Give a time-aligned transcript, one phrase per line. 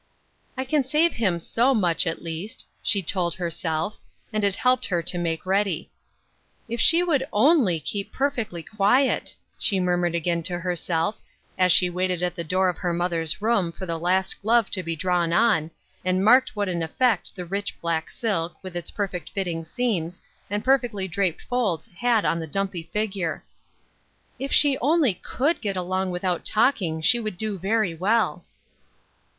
[0.57, 3.99] "I can save him so much, at least," she told herself,
[4.33, 5.91] and it helped her to make ready."
[6.67, 11.17] If she would only keep perfectly quiet!" she murmured again to her self,
[11.55, 14.81] as she waited at the door of her mother's room for the last glove to
[14.81, 15.69] be drawn on,
[16.03, 20.65] and marked what an effect the rich black silk, with itfi perfect fitting seams, and
[20.65, 23.43] perfectly draped folds had on the dumpy figure."
[24.39, 28.43] If she only could get along without talking she would do verj^ well."